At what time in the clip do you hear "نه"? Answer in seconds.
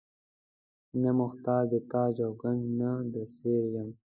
1.01-1.09, 2.79-2.91